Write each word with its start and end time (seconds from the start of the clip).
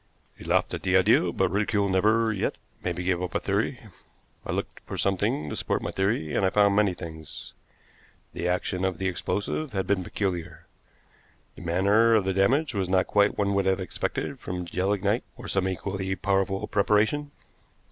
He 0.35 0.43
laughed 0.43 0.73
at 0.73 0.81
the 0.81 0.97
idea, 0.97 1.31
but 1.31 1.51
ridicule 1.51 1.87
never 1.87 2.33
yet 2.33 2.55
made 2.83 2.95
me 2.97 3.03
give 3.03 3.21
up 3.21 3.35
a 3.35 3.39
theory. 3.39 3.79
I 4.43 4.51
looked 4.51 4.79
for 4.83 4.97
something 4.97 5.47
to 5.51 5.55
support 5.55 5.83
my 5.83 5.91
theory, 5.91 6.33
and 6.33 6.43
I 6.43 6.49
found 6.49 6.75
many 6.75 6.95
things. 6.95 7.53
The 8.33 8.47
action 8.47 8.83
of 8.83 8.97
the 8.97 9.07
explosive 9.07 9.73
had 9.73 9.85
been 9.85 10.03
peculiar. 10.03 10.65
The 11.53 11.61
manner 11.61 12.15
of 12.15 12.25
the 12.25 12.33
damage 12.33 12.73
was 12.73 12.89
not 12.89 13.05
quite 13.05 13.37
what 13.37 13.45
one 13.45 13.53
would 13.55 13.67
have 13.67 13.79
expected 13.79 14.39
from 14.39 14.65
gelignite, 14.65 15.21
or 15.37 15.47
some 15.47 15.67
equally 15.67 16.15
powerful 16.15 16.65
preparation. 16.65 17.29